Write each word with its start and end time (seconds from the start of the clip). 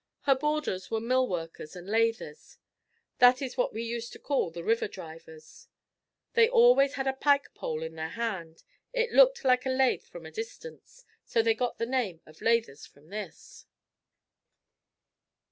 Her 0.21 0.33
boarders 0.33 0.89
were 0.89 0.99
mill 0.99 1.27
workers 1.27 1.75
and 1.75 1.87
"lathers." 1.87 2.57
That 3.19 3.39
is 3.39 3.55
what 3.55 3.71
we 3.71 3.83
used 3.83 4.11
to 4.13 4.17
call 4.19 4.49
the 4.49 4.63
river 4.63 4.87
drivers. 4.87 5.67
They 6.33 6.49
always 6.49 6.95
had 6.95 7.05
a 7.05 7.13
pike 7.13 7.53
pole 7.53 7.83
in 7.83 7.93
their 7.93 8.09
hand. 8.09 8.63
It 8.93 9.11
looked 9.11 9.43
like 9.45 9.63
a 9.63 9.69
lath 9.69 10.07
from 10.07 10.25
a 10.25 10.31
distance, 10.31 11.05
so 11.23 11.43
they 11.43 11.53
got 11.53 11.77
the 11.77 11.85
name 11.85 12.19
of 12.25 12.41
"lathers" 12.41 12.87
from 12.87 13.09
this. 13.09 13.67